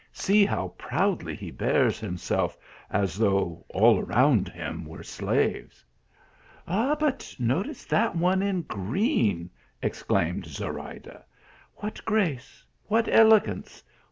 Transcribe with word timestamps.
"See 0.25 0.45
how 0.47 0.69
proudly 0.79 1.35
he 1.35 1.51
bears 1.51 1.99
himself, 1.99 2.57
as 2.89 3.19
though 3.19 3.63
all 3.69 3.99
around 3.99 4.49
him 4.49 4.83
were 4.83 4.97
his 4.97 5.09
slaves!"" 5.09 5.85
But 6.65 7.35
notice 7.37 7.85
that 7.85 8.15
one 8.15 8.41
in 8.41 8.63
green," 8.63 9.51
exclaimed 9.79 10.47
Zo 10.47 10.69
rayda;" 10.73 11.21
what 11.81 12.03
grace 12.03 12.65
1 12.87 12.97
what 13.03 13.13
elegance 13.13 13.83